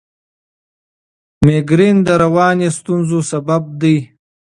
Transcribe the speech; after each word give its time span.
مېګرین 1.45 1.97
د 2.07 2.09
رواني 2.23 2.67
ستونزو 2.77 3.19
سبب 3.31 3.63
دی. 3.81 3.97